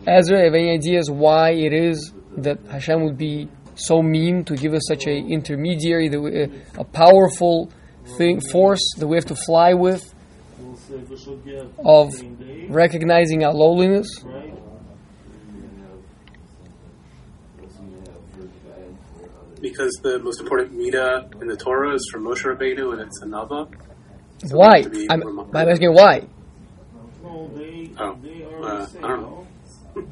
[0.06, 4.74] Ezra, have any ideas why it is that Hashem would be so mean to give
[4.74, 6.44] us such a intermediary, that we,
[6.76, 7.70] a powerful
[8.16, 10.14] thing, force that we have to fly with,
[11.84, 12.12] of
[12.68, 14.08] recognizing our lowliness?
[19.60, 23.26] Because the most important Mida in the Torah is from Moshe Rabbeinu and it's a
[23.26, 23.68] Nava.
[24.52, 24.84] Why?
[25.10, 25.40] I'm.
[25.52, 26.28] I'm asking why.
[27.28, 27.50] Oh,
[27.98, 29.46] uh, I don't know.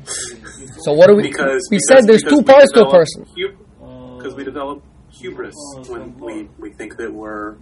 [0.78, 1.22] So what do we?
[1.22, 3.24] Because we because- said there's two parts to a person.
[3.36, 5.54] hu- Because we develop hubris
[5.88, 7.54] when we, we think that we're.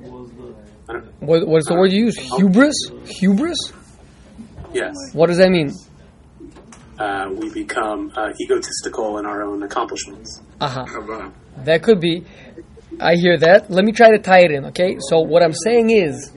[0.89, 2.17] I don't, What, what is the word you use?
[2.37, 2.75] Hubris?
[3.21, 3.59] Hubris?
[4.73, 5.73] yes, What does that mean?
[6.99, 10.41] uh, we become uh, egotistical in our own accomplishments.
[10.61, 10.85] Aha.
[10.87, 11.33] Hava.
[11.59, 12.25] That could be.
[13.01, 13.71] I hear that.
[13.71, 14.97] Let me try to tie it in, okay?
[15.11, 16.33] So what I'm saying is,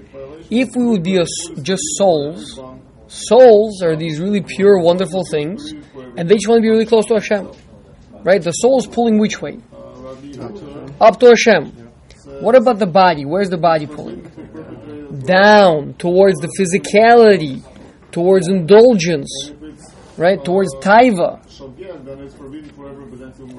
[0.50, 2.60] if we would be a s just souls,
[3.08, 5.74] souls are these really pure, wonderful things,
[6.18, 7.52] and they just want to be really close to Hashem,
[8.24, 8.42] right?
[8.42, 9.60] The soul is pulling which way?
[11.00, 11.72] Up to Hashem.
[12.42, 13.26] What about the body?
[13.26, 14.22] Where's the body pulling?
[15.26, 17.64] Down towards the physicality,
[18.12, 19.52] towards indulgence,
[20.18, 20.44] right?
[20.44, 21.42] Towards taiva.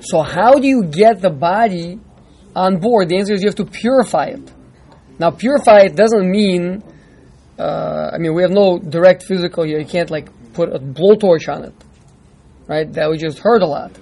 [0.05, 1.99] So how do you get the body
[2.55, 3.09] on board?
[3.09, 4.53] The answer is you have to purify it.
[5.19, 6.83] Now, purify it doesn't mean.
[7.59, 9.79] Uh, I mean, we have no direct physical here.
[9.79, 11.75] You can't like put a blowtorch on it,
[12.67, 12.91] right?
[12.93, 13.99] That we just heard a lot,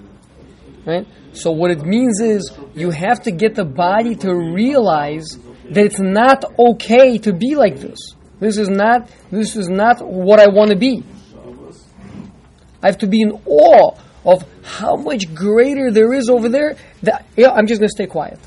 [0.84, 1.06] right?
[1.32, 5.38] So what it means is you have to get the body to realize
[5.70, 7.98] that it's not okay to be like this.
[8.40, 9.10] This is not.
[9.30, 11.02] This is not what I want to be.
[12.82, 16.76] I have to be in awe of how much greater there is over there.
[17.02, 18.38] That yeah, I'm just gonna stay quiet.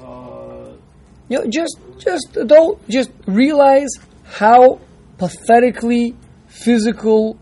[1.30, 3.89] You know, just just don't just realize
[4.24, 4.80] how
[5.19, 6.15] pathetically
[6.47, 7.38] physical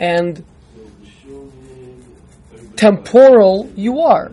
[0.00, 0.44] and
[2.76, 4.30] temporal you are.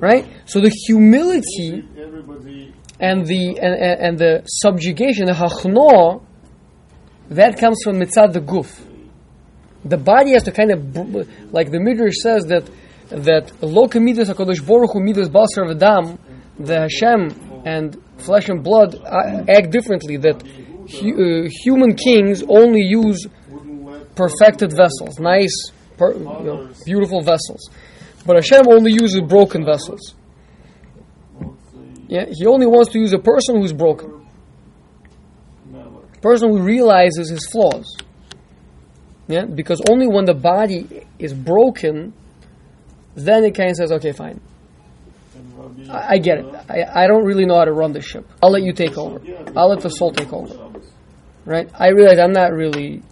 [0.00, 0.26] Right?
[0.46, 1.84] So the humility
[3.00, 3.74] and the and,
[4.06, 6.24] and, the subjugation, the hachno,
[7.30, 8.80] that comes from mitzad the guf.
[9.84, 12.68] The body has to kind of, like the Midrash says that
[13.10, 16.18] that lo midas hakadosh baruch hu midas basar v'dam,
[16.58, 20.16] the Hashem and flesh and blood uh, act differently.
[20.16, 20.42] That
[20.88, 23.26] uh, human kings only use
[24.14, 27.68] perfected vessels, nice, per, you know, beautiful vessels,
[28.26, 30.14] but Hashem only uses broken vessels.
[32.08, 34.26] Yeah, he only wants to use a person who's broken.
[35.74, 37.96] A Person who realizes his flaws.
[39.28, 42.14] Yeah, because only when the body is broken,
[43.14, 44.40] then it kind of says, okay, fine.
[45.90, 46.46] I, I get it.
[46.68, 48.26] I, I don't really know how to run this ship.
[48.42, 49.20] I'll let you take over.
[49.54, 50.67] I'll let the soul take over.
[51.48, 51.70] Right?
[51.72, 53.02] I realize I'm not really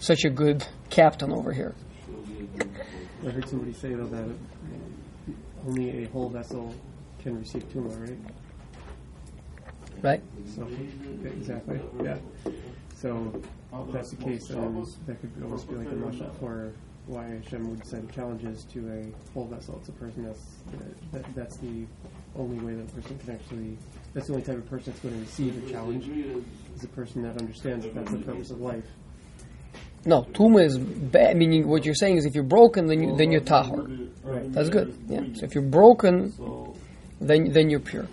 [0.00, 1.72] such a good captain over here.
[3.24, 4.28] I heard somebody say though that
[5.64, 6.74] only a whole vessel
[7.20, 8.18] can receive tuma, right?
[10.02, 10.22] Right?
[10.52, 10.66] So
[11.24, 12.18] exactly, yeah.
[12.96, 13.32] So
[13.72, 16.72] if that's the case, then that could almost be like a mashal for
[17.06, 19.76] why Hashem would send challenges to a whole vessel.
[19.78, 20.44] It's a person that's
[21.12, 21.86] that, that's the
[22.34, 23.78] only way that a person can actually.
[24.16, 26.08] That's the only type of person that's going to receive a challenge.
[26.74, 28.84] Is a person that understands that that's the purpose of life.
[30.06, 31.36] No, tuma is bad.
[31.36, 34.08] Meaning, what you're saying is, if you're broken, then you then you're tahor.
[34.24, 34.50] Right.
[34.50, 34.96] That's good.
[35.06, 35.20] Yeah.
[35.34, 36.32] So if you're broken,
[37.20, 38.06] then then you're pure.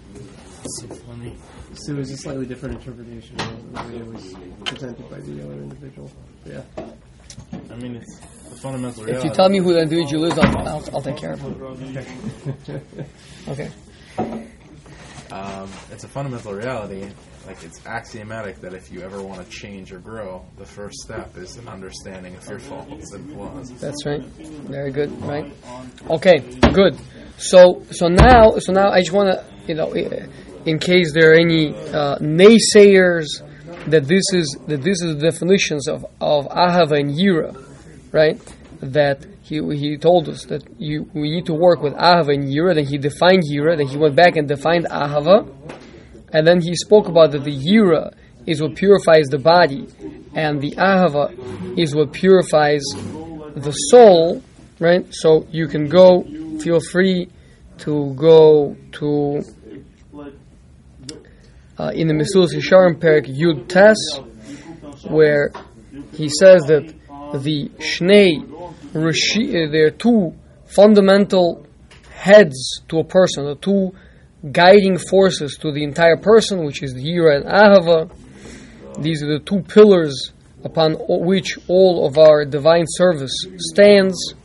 [0.65, 4.35] So it was a slightly different interpretation of the way it was
[4.65, 6.11] presented by the other individual.
[6.45, 6.63] Yeah.
[7.71, 9.29] I mean, it's the fundamental If reality.
[9.29, 12.83] you tell me who the individual is, I'll, I'll, I'll take care of him.
[13.47, 13.69] Okay.
[15.33, 17.09] Um, it's a fundamental reality.
[17.47, 21.35] Like it's axiomatic that if you ever want to change or grow, the first step
[21.37, 23.71] is an understanding of your faults and flaws.
[23.81, 24.21] That's right.
[24.21, 25.11] Very good.
[25.23, 25.51] Right.
[26.07, 26.37] Okay.
[26.71, 26.99] Good.
[27.37, 29.91] So so now so now I just want to you know
[30.65, 33.25] in case there are any uh, naysayers
[33.87, 37.59] that this is that this is the definitions of of ahava and yira,
[38.11, 38.39] right?
[38.81, 42.73] That he he told us that you we need to work with ahava and yira.
[42.73, 43.77] Then he defined yira.
[43.77, 45.47] Then he went back and defined ahava,
[46.31, 48.13] and then he spoke about that the yira
[48.47, 49.87] is what purifies the body,
[50.33, 52.83] and the ahava is what purifies
[53.55, 54.41] the soul,
[54.79, 55.05] right?
[55.11, 56.23] So you can go,
[56.59, 57.29] feel free
[57.79, 59.41] to go to
[61.77, 63.97] uh, in the Mesilas Yesharim Perik Yud Tes,
[65.09, 65.51] where
[66.13, 66.93] he says that
[67.33, 68.52] the Shnei
[68.93, 70.33] there are two
[70.67, 71.65] fundamental
[72.11, 73.91] heads to a person, the two
[74.51, 78.11] guiding forces to the entire person, which is the Yira and Ahava.
[79.01, 80.31] These are the two pillars
[80.63, 84.35] upon which all of our divine service stands.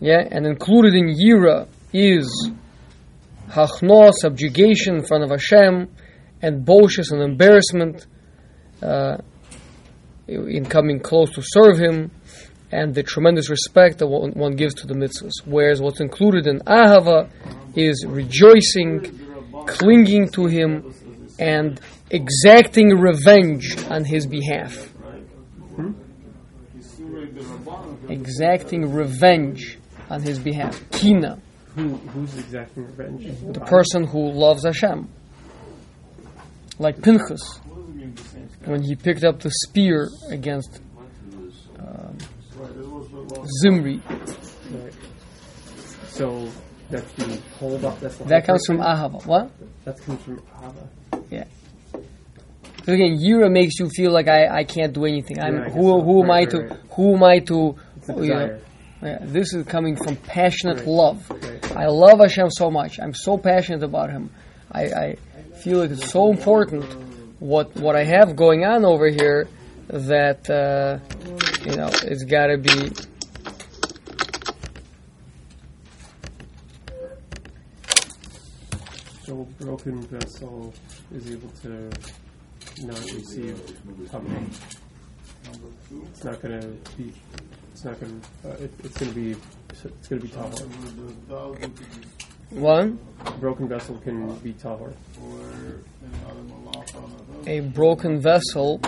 [0.00, 2.50] Yeah, and included in Yira is
[3.48, 5.88] Hachno, subjugation in front of Hashem,
[6.40, 8.06] and Bolshus and embarrassment
[8.80, 9.18] uh,
[10.26, 12.10] in coming close to serve Him,
[12.72, 15.32] and the tremendous respect that one, one gives to the mitzvahs.
[15.44, 17.28] Whereas what's included in Ahava
[17.74, 19.18] is rejoicing,
[19.66, 20.94] clinging to Him,
[21.38, 21.80] and
[22.10, 24.88] exacting revenge on His behalf.
[28.08, 29.78] Exacting revenge
[30.08, 30.80] on His behalf.
[30.90, 31.38] Kina,
[31.76, 33.26] Who who's exacting revenge?
[33.52, 35.08] the person who loves Hashem.
[36.78, 37.60] Like Pinchas,
[38.64, 40.80] when he picked up the spear against
[43.62, 44.00] Zimri.
[44.70, 44.92] Right.
[46.08, 46.48] So
[46.90, 48.00] that's the hold up.
[48.00, 48.78] That's the That comes from?
[48.78, 49.24] Ahava.
[49.26, 49.50] What?
[49.84, 50.88] That comes from Ahava.
[51.30, 51.44] Yeah.
[52.84, 55.38] So again, Yira makes you feel like I, I can't do anything.
[55.40, 56.00] I'm Yeah, who so.
[56.02, 57.76] who am I to who am I to
[58.08, 58.60] you know,
[59.02, 61.30] yeah, this is coming from passionate love.
[61.76, 62.98] I love Hashem so much.
[62.98, 64.30] I'm so passionate about Him.
[64.72, 65.16] I, I
[65.62, 66.84] feel like it's so important
[67.40, 69.48] what what I have going on over here
[69.88, 70.98] that uh,
[71.64, 72.90] you know it's got to be.
[79.30, 80.74] So a broken vessel
[81.14, 81.88] is able to
[82.80, 83.54] not receive
[84.10, 84.42] tuma.
[86.10, 86.66] It's not going to
[86.96, 87.12] be.
[87.70, 88.48] It's not going to.
[88.48, 89.36] Uh, it, it's going to be.
[89.68, 90.66] It's going to be tahor.
[92.50, 92.98] One,
[93.38, 94.92] Broken vessel can be tahor.
[97.46, 98.80] a broken vessel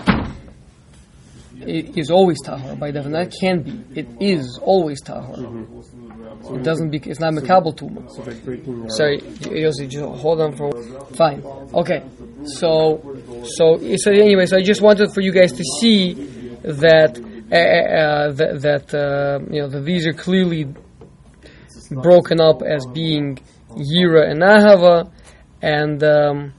[1.61, 3.13] is always tahor by definition.
[3.13, 3.85] That can be.
[3.95, 5.39] It is always tahor.
[6.51, 6.91] It doesn't.
[6.91, 8.09] Be, it's not mekabel tuma.
[8.11, 8.23] So
[8.97, 10.73] Sorry, Yossi, just hold on for.
[11.15, 11.43] Fine.
[11.75, 12.03] Okay.
[12.45, 13.01] So,
[13.45, 16.15] so, so anyway, so I just wanted for you guys to see
[16.65, 17.19] that
[17.53, 20.67] uh, uh, that, that uh, you know that these are clearly
[21.91, 23.39] broken up as being
[23.71, 25.11] Yira and Ahava,
[25.61, 26.55] and um,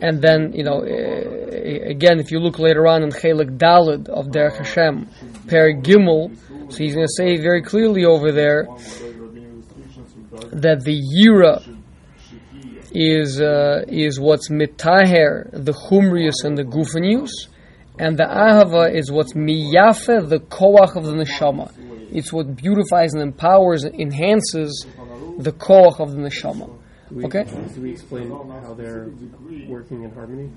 [0.00, 4.58] and then you know again if you look later on in Chelik Dalid of Derech
[4.58, 5.08] Hashem,
[5.48, 6.36] Per Gimel,
[6.68, 8.68] so he's going to say very clearly over there
[10.52, 11.76] that the Yira
[12.90, 17.30] is uh, is what's mitaher the chumrius and the gufanius,
[17.98, 21.72] and the ahava is what's miyafe the koach of the neshama.
[22.10, 24.86] It's what beautifies and empowers and enhances
[25.38, 26.74] the koach of the neshama.
[27.10, 27.44] We, Okay.
[27.44, 29.08] Do we explain how they're
[29.66, 30.50] working in harmony?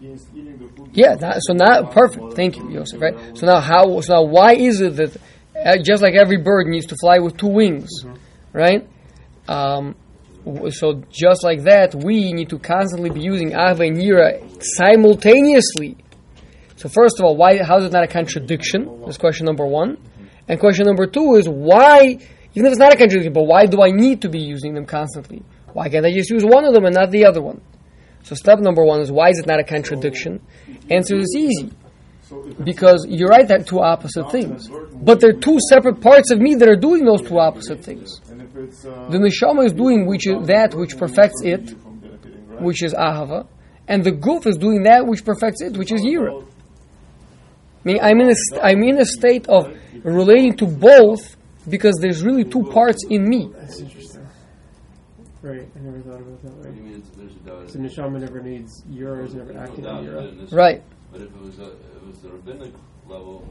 [0.91, 1.15] Yeah.
[1.15, 2.33] That, so now, perfect.
[2.33, 3.01] Thank you, Yosef.
[3.01, 3.37] Right.
[3.37, 4.01] So now, how?
[4.01, 5.15] So now, why is it that
[5.83, 7.89] just like every bird needs to fly with two wings,
[8.53, 8.87] right?
[9.47, 9.95] Um,
[10.69, 15.97] so just like that, we need to constantly be using Ahva and Yira simultaneously.
[16.77, 17.61] So first of all, why?
[17.63, 19.03] How is it not a contradiction?
[19.05, 19.97] That's question number one.
[20.47, 22.17] And question number two is why,
[22.55, 24.85] even if it's not a contradiction, but why do I need to be using them
[24.85, 25.43] constantly?
[25.73, 27.61] Why can't I just use one of them and not the other one?
[28.23, 30.41] So step number one is why is it not a contradiction?
[30.89, 31.71] Answer is easy.
[32.63, 34.67] Because you're right, they're two opposite things.
[34.93, 38.19] But they're two separate parts of me that are doing those two opposite things.
[38.21, 41.71] The neshama is doing which is that which perfects it,
[42.59, 43.47] which is ahava,
[43.87, 46.43] and the goof is doing that which perfects it, which is yira.
[46.43, 46.47] I
[47.83, 51.35] mean, I'm in a, st- I'm in a state of relating to both
[51.67, 53.49] because there's really two parts in me.
[53.55, 54.27] That's interesting.
[55.41, 56.75] Right, I never thought about it that What way.
[56.75, 57.89] you mean it's, there's a So dud?
[58.13, 60.29] neshama never needs yours, never acting on Dud Yira.
[60.31, 60.83] in this- Right.
[61.11, 62.73] But if it was a, if it was the rabbinic
[63.07, 63.45] level,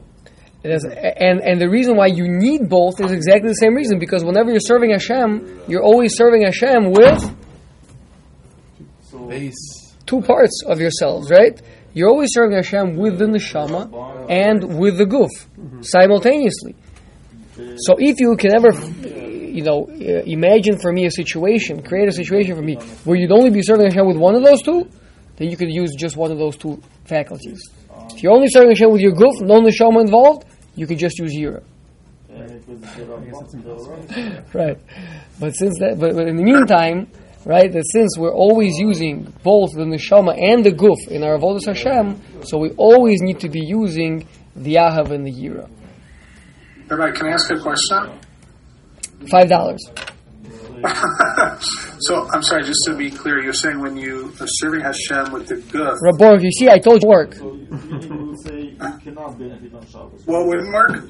[0.63, 3.99] It is, and and the reason why you need both is exactly the same reason
[3.99, 7.21] because whenever you're serving Hashem, you're always serving Hashem with
[9.29, 9.95] Base.
[10.05, 11.59] two parts of yourselves, right?
[11.93, 13.81] You're always serving Hashem with the neshama
[14.29, 15.31] and with the goof
[15.81, 16.75] simultaneously.
[17.77, 18.71] So if you can ever,
[19.07, 23.31] you know, uh, imagine for me a situation, create a situation for me where you'd
[23.31, 24.87] only be serving Hashem with one of those two,
[25.37, 27.61] then you could use just one of those two faculties.
[28.15, 30.45] If you're only serving Hashem with your goof, no neshama involved,
[30.75, 31.63] you can just use yira.
[32.33, 34.43] I guess that's impossible.
[34.53, 34.77] Right.
[35.39, 37.07] But since that, but, but in the meantime,
[37.45, 41.65] right, that since we're always using both the neshama and the guf in our avodas
[41.65, 45.69] Hashem, so we always need to be using the ahav and the yira.
[46.87, 48.19] Rabbi, can I ask a question?
[49.29, 49.79] Five dollars.
[51.99, 55.47] so, I'm sorry, just to be clear, you're saying when you are serving Hashem with
[55.47, 57.35] the guf, Rabborg, you see, I told you work.
[60.25, 61.03] what wouldn't work?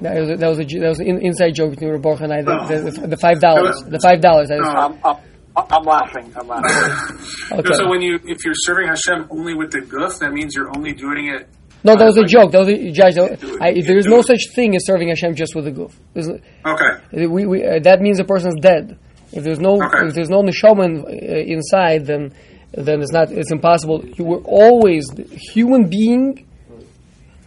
[0.00, 2.42] That was a, that was a, that was an inside joke between Rabborg and I.
[2.42, 3.82] The, the, the, the five dollars.
[3.88, 4.50] The five dollars.
[4.50, 4.56] No.
[4.58, 5.16] I'm, I'm,
[5.56, 6.32] I'm laughing.
[6.36, 7.18] I'm laughing.
[7.52, 7.74] Okay.
[7.74, 10.92] So when you, if you're serving Hashem only with the guf, that means you're only
[10.92, 11.48] doing it.
[11.86, 12.50] No, that was a joke.
[12.52, 15.54] That was a, Judge, that I, there is no such thing as serving Hashem just
[15.54, 15.92] with the guf.
[16.14, 17.26] There's- Okay.
[17.28, 18.98] We, we, uh, that means the is dead.
[19.32, 20.06] If there's no Okay.
[20.08, 22.32] if there's no neshama uh, inside, then
[22.72, 24.04] then it's not it's impossible.
[24.18, 26.46] You were always the human being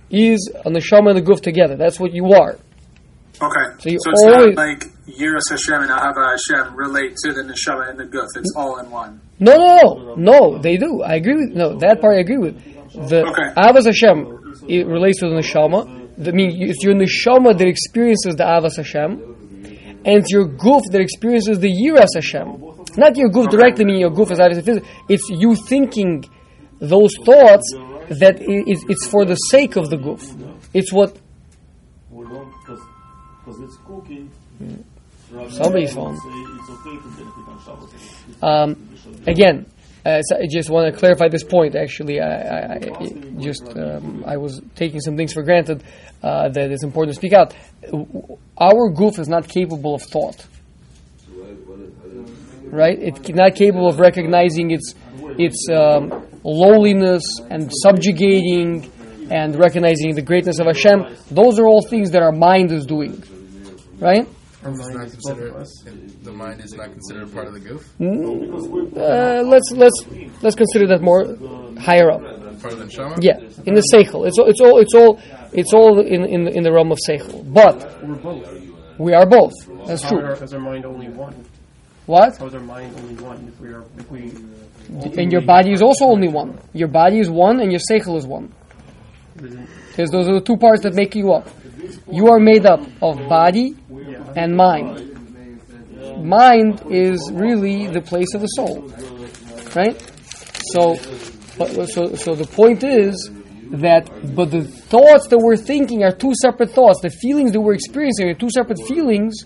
[0.10, 1.76] is a neshama and a guf together.
[1.76, 2.58] That's what you are.
[3.42, 3.66] Okay.
[3.80, 4.84] So you it's always- not like
[5.20, 8.28] Yiras Hashem and Ahava Hashem relate to the neshama and the guf.
[8.36, 9.20] It's all in one.
[9.40, 10.58] No, no, no, no.
[10.60, 11.02] They do.
[11.02, 12.16] I agree with no that part.
[12.18, 12.56] I agree with
[12.94, 13.54] the Okay.
[13.56, 14.18] ahavas Hashem.
[14.68, 15.88] It relates to the neshama.
[16.28, 19.12] I mean, it's your neshama that experiences the ahavas Hashem,
[20.06, 22.48] and it's your guf that experiences the yiras Hashem.
[22.98, 24.88] Not your guf directly, meaning your guf is obviously physical.
[25.08, 26.26] It's you thinking
[26.80, 27.68] those thoughts
[28.22, 30.24] that i- it's, it's for the sake of the goof.
[30.74, 31.16] It's what
[32.12, 34.30] because it's cooking.
[35.50, 36.16] Somebody's phone.
[36.16, 37.46] It's okay to benefit
[38.42, 38.90] on Um,
[39.28, 39.66] again,
[40.06, 41.76] uh, so I just want to clarify this point.
[41.76, 43.08] Actually, I, I, I
[43.40, 45.84] just um, I was taking some things for granted
[46.24, 47.54] uh, that it's important to speak out.
[48.58, 50.46] Our goof is not capable of thought,
[52.66, 52.98] right?
[52.98, 54.96] It's not capable of recognizing its
[55.38, 58.92] its um, lowliness and subjugating
[59.30, 61.06] and recognizing the greatness of Hashem.
[61.30, 63.22] Those are all things that our mind is doing,
[64.00, 64.28] right?
[64.64, 65.54] Our mind not is considered.
[66.24, 67.90] The mind is not considered part of the goof.
[68.02, 70.04] Uh, let's let's
[70.42, 71.38] let's consider that more
[71.80, 72.22] higher up.
[72.62, 73.18] Part of the neshama.
[73.22, 74.28] Yeah, in the seichel.
[74.28, 75.20] It's all, it's all, it's all,
[75.54, 77.42] it's all in in in the realm of seichel.
[77.54, 78.62] But We're both.
[78.98, 79.54] we are both.
[79.88, 80.20] That's true.
[80.20, 81.46] are- is our mind only one?
[82.06, 82.38] What?
[82.38, 83.48] How is our mind only one?
[83.48, 84.34] If we are, if we,
[85.22, 86.60] And your body is also only one.
[86.74, 88.52] Your body is one, and your seichel is one.
[89.38, 91.48] Because those are the two parts that make you up.
[92.12, 93.76] You are made up of body
[94.36, 95.16] and mind.
[96.24, 98.92] Mind is really the place of the soul,
[99.76, 100.00] right?
[100.74, 100.98] So,
[101.58, 103.30] but, so, so the point is
[103.72, 107.02] that, but the thoughts that we're thinking are two separate thoughts.
[107.02, 109.46] The feelings that we're experiencing are two separate feelings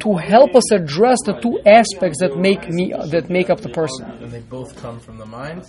[0.00, 4.06] to help us address the two aspects that make me that make up the person.
[4.22, 5.64] And they both come from the mind?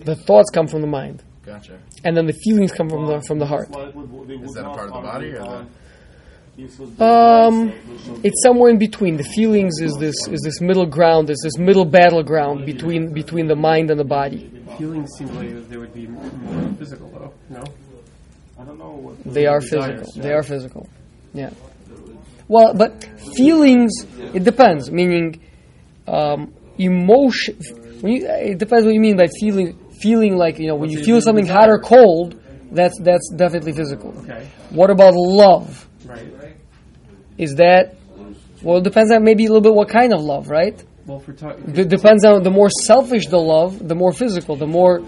[0.00, 1.78] The thoughts come from the mind, Gotcha.
[2.04, 3.68] and then the feelings come from the from the heart.
[3.68, 5.66] Is that a part of the body or the.
[7.00, 7.72] Um,
[8.22, 9.16] it's somewhere in between.
[9.16, 11.30] The feelings is this is this middle ground.
[11.30, 14.50] Is this middle battleground between between the mind and the body.
[14.76, 16.30] Feelings seem like they would be more
[16.78, 17.32] physical, though.
[17.48, 17.64] No.
[18.58, 19.24] I don't know what.
[19.24, 20.04] They are physical.
[20.16, 20.88] They are physical.
[21.32, 21.50] Yeah.
[22.48, 23.92] Well, but feelings.
[24.34, 24.90] It depends.
[24.90, 25.40] Meaning,
[26.06, 27.58] um, emotion.
[28.00, 29.78] When you, it depends what you mean by feeling.
[30.00, 32.38] Feeling like you know when you feel something hot or cold.
[32.70, 34.14] That's that's definitely physical.
[34.18, 34.48] Okay.
[34.70, 35.86] What about love?
[36.04, 36.41] Right.
[37.38, 37.96] Is that?
[38.62, 40.82] Well, it depends on maybe a little bit what kind of love, right?
[41.06, 45.02] Well, we're It depends on the more selfish the love, the more physical, the more,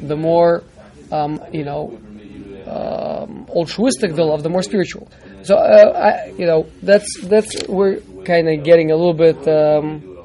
[0.00, 0.62] the more,
[1.10, 1.98] um, you know,
[2.66, 5.08] um, altruistic the love, the more spiritual.
[5.42, 10.18] So, uh, I, you know, that's that's we're kind of getting a little bit um,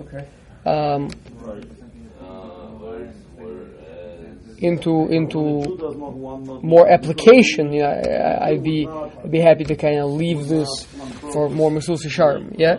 [0.00, 0.26] okay.
[0.64, 1.10] um,
[4.60, 7.72] into into Does not one not more application.
[7.72, 10.68] You know, I, I'd be I'd be happy to kind of leave this
[11.32, 12.54] for more Mesillas Yesharim.
[12.58, 12.78] Yeah.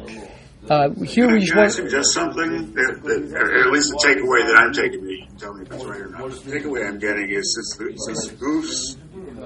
[0.69, 1.73] Uh, here we just Can I want.
[1.73, 2.71] suggest something?
[2.73, 5.71] That, that, or at least the takeaway that I'm taking, you can tell me if
[5.71, 6.31] it's right or not.
[6.31, 8.95] The takeaway I'm getting is since the, since the goose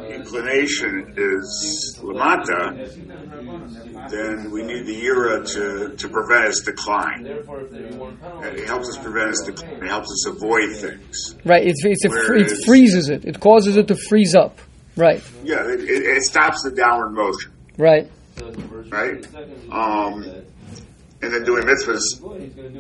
[0.10, 2.76] inclination is Lamata,
[4.10, 7.26] then we need the Yira to, to prevent its decline.
[7.26, 9.84] It helps us prevent its decline.
[9.84, 11.36] It helps us avoid things.
[11.46, 11.66] Right.
[11.66, 13.26] It's it's fr- it freezes it.
[13.26, 14.60] It causes it to freeze up.
[14.96, 15.22] Right.
[15.44, 18.10] Yeah, it, it, it stops the downward motion, Right.
[18.90, 19.28] right?
[19.72, 20.24] Um,
[21.22, 22.22] and then doing mitzvahs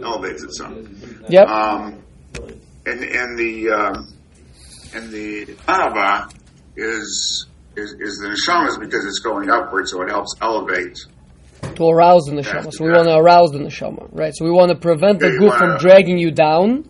[0.03, 0.95] elevates it some.
[1.29, 1.47] Yep.
[1.47, 2.01] Um,
[2.85, 4.13] and and the um,
[4.93, 6.31] and the ahava
[6.75, 7.47] is
[7.77, 10.97] is is the neshamas because it's going upward, so it helps elevate.
[11.75, 12.71] to arouse the neshama.
[12.71, 14.33] So we want to arouse the neshama, right?
[14.35, 16.85] So we want to prevent the Yeah, you guf from dragging you down,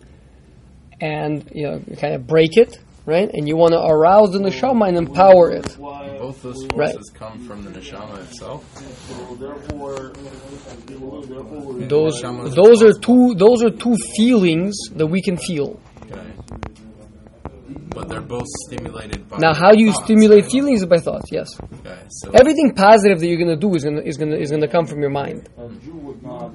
[1.00, 3.28] and you know, kind of break it, right?
[3.32, 5.76] And you want to arouse the neshama and empower it.
[5.78, 6.92] Both those Right.
[6.92, 8.64] forces come from the neshama itself.
[9.08, 10.12] So therefore,
[10.86, 12.22] therefore, Those
[12.54, 15.78] those are two those are two feelings that we can feel.
[16.10, 16.20] Okay.
[17.96, 19.38] But they're both stimulated by.
[19.38, 20.52] Now, how do you thoughts, stimulate right?
[20.52, 21.32] feelings is by thoughts?
[21.32, 21.48] Yes.
[21.58, 24.38] Okay, so Everything positive that you're going to do is going to is going to
[24.38, 25.48] is going to come from your mind.
[25.56, 26.52] a Jew would not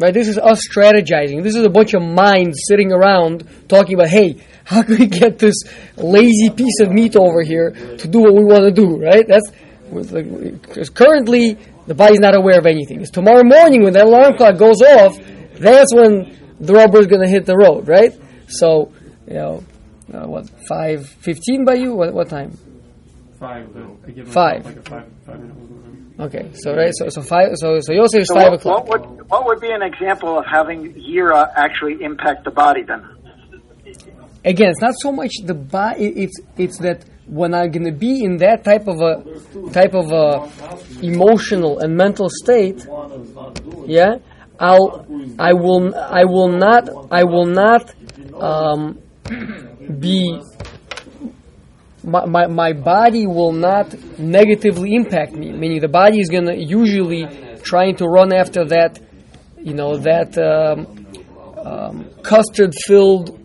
[0.00, 0.14] Right?
[0.14, 1.42] This is us strategizing.
[1.42, 5.38] This is a bunch of minds sitting around talking about, hey, how can we get
[5.38, 5.56] this
[5.98, 8.96] lazy piece of meat over here to do what we want to do?
[8.96, 9.28] Right?
[9.28, 9.50] That's
[9.92, 13.02] because currently the body's not aware of anything.
[13.02, 15.18] It's tomorrow morning when that alarm clock goes off.
[15.56, 17.86] That's when the rubber is going to hit the road.
[17.86, 18.18] Right?
[18.48, 18.92] So,
[19.28, 19.64] you know,
[20.14, 21.94] uh, what five fifteen by you?
[21.94, 22.50] What what time?
[23.38, 23.72] Five.
[23.72, 24.64] But I give Five.
[24.64, 25.40] Like a five five.
[26.20, 27.48] Okay, so right, so so five.
[27.54, 28.88] So so Yosef is So five what, o'clock.
[28.88, 33.02] what would what would be an example of having Yira actually impact the body then?
[34.44, 36.06] again, it's not so much the body.
[36.24, 40.10] It's it's that when I'm going to be in that type of a type of
[40.12, 40.50] a
[41.02, 42.86] emotional and mental state,
[43.86, 44.16] yeah,
[44.58, 45.06] I'll
[45.38, 47.94] I will I will not I will not
[48.34, 48.98] um,
[49.90, 50.40] be.
[52.02, 55.52] My, my, my body will not negatively impact me.
[55.52, 57.26] Meaning the body is gonna usually
[57.62, 58.98] trying to run after that,
[59.58, 61.06] you know, that um,
[61.58, 63.36] um, custard filled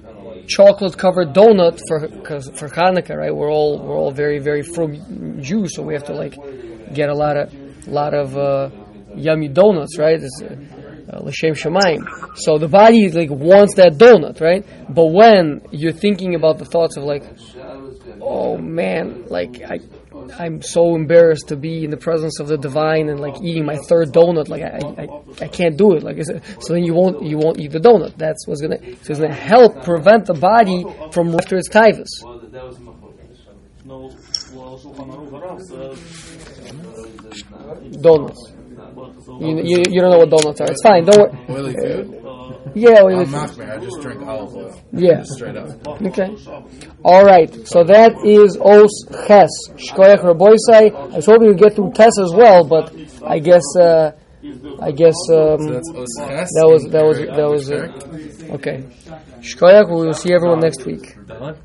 [0.48, 3.36] chocolate covered donut for cause for Hanukkah, right?
[3.36, 6.36] We're all we're all very very frum Jews, so we have to like
[6.94, 7.54] get a lot of
[7.88, 8.70] a lot of uh,
[9.16, 10.22] yummy donuts, right?
[11.12, 12.36] Uh, L'Shem Shemaim.
[12.36, 14.66] So the body like wants that donut, right?
[14.94, 17.24] But when you're thinking about the thoughts of like,
[18.22, 19.80] oh man, like I.
[20.40, 23.76] I'm so embarrassed to be in the presence of the divine and like eating my
[23.76, 24.48] third donut.
[24.48, 26.02] Like I, I, I can't do it.
[26.02, 28.16] Like so, then you won't you won't eat the donut.
[28.18, 32.10] That's what's gonna so it's gonna help prevent the body from after its tivus.
[38.02, 38.55] Donuts.
[39.26, 40.72] But so You, you, you don't know what donuts are.
[40.72, 41.06] It's fine.
[41.06, 41.56] Don't worry.
[41.60, 42.22] oily food.
[42.76, 43.04] Yeah.
[43.04, 44.82] well, I'm it's- not I just drink olive oil.
[44.92, 45.24] Yeah.
[45.24, 45.88] Straight up.
[45.88, 46.36] Okay.
[47.04, 47.52] All right.
[47.68, 48.94] So that is Os
[49.28, 49.50] Ches.
[49.90, 50.94] Shkoyach Raboisai.
[51.14, 52.94] I was hoping to get through Tes as well, but
[53.26, 54.12] I guess uh,
[54.82, 58.44] I guess um, So that's Os that was that was that was Perek.
[58.44, 58.52] it.
[58.52, 58.84] Okay.
[59.42, 59.88] Shkoyach.
[59.90, 61.16] We will see everyone next week.
[61.28, 61.56] Done.